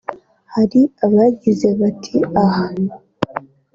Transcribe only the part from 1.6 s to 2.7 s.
bati “aha